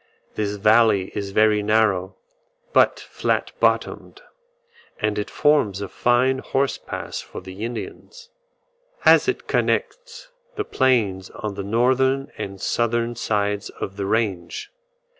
This 0.33 0.55
valley 0.55 1.11
is 1.13 1.29
very 1.29 1.61
narrow, 1.61 2.15
but 2.73 2.99
flat 2.99 3.51
bottomed, 3.59 4.23
and 4.99 5.19
it 5.19 5.29
forms 5.29 5.79
a 5.79 5.87
fine 5.87 6.39
horse 6.39 6.79
pass 6.79 7.21
for 7.21 7.39
the 7.39 7.63
Indians, 7.63 8.31
as 9.05 9.27
it 9.27 9.45
connects 9.45 10.29
the 10.55 10.65
plains 10.65 11.29
on 11.29 11.53
the 11.53 11.61
northern 11.63 12.31
and 12.35 12.59
southern 12.59 13.15
sides 13.15 13.69
of 13.69 13.95
the 13.95 14.07
range. 14.07 14.71